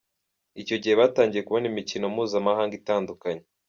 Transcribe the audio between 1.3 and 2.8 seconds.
kubona imikino mpuzamahanga